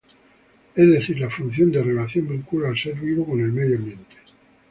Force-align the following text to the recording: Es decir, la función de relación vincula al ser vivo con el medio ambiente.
Es 0.75 0.89
decir, 0.91 1.19
la 1.19 1.29
función 1.29 1.71
de 1.71 1.83
relación 1.83 2.27
vincula 2.27 2.69
al 2.69 2.75
ser 2.79 2.95
vivo 2.95 3.23
con 3.23 3.39
el 3.39 3.51
medio 3.51 3.77
ambiente. 3.77 4.15